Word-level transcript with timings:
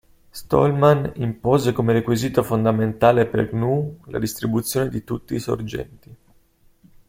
Stallman 0.31 1.11
impose 1.17 1.71
come 1.73 1.93
requisito 1.93 2.41
fondamentale 2.41 3.27
per 3.27 3.53
GNU 3.53 3.99
la 4.05 4.17
distribuzione 4.17 4.89
di 4.89 5.03
tutti 5.03 5.35
i 5.35 5.39
sorgenti. 5.39 6.15